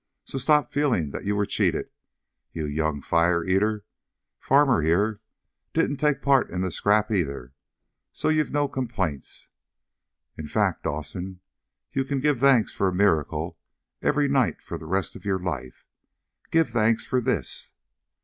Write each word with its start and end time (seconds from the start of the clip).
So 0.23 0.39
stop 0.39 0.71
feeling 0.73 1.11
that 1.11 1.25
you 1.25 1.35
were 1.35 1.45
cheated, 1.45 1.91
you 2.53 2.65
young 2.65 3.01
fire 3.01 3.43
eater. 3.43 3.85
Farmer, 4.39 4.81
here, 4.81 5.21
didn't 5.73 5.97
take 5.97 6.23
part 6.23 6.49
in 6.49 6.61
the 6.61 6.71
scrap, 6.71 7.11
either, 7.11 7.53
so 8.11 8.27
you've 8.27 8.49
no 8.49 8.67
complaints. 8.67 9.49
In 10.39 10.47
fact, 10.47 10.85
Dawson, 10.85 11.39
you 11.93 12.03
can 12.03 12.19
give 12.19 12.39
thanks 12.39 12.73
for 12.73 12.87
a 12.87 12.95
miracle 12.95 13.59
every 14.01 14.27
night 14.27 14.59
for 14.59 14.75
the 14.79 14.87
rest 14.87 15.15
of 15.15 15.23
your 15.23 15.37
life. 15.37 15.85
Give 16.49 16.67
thanks 16.67 17.05
for 17.05 17.21
this!" 17.21 17.75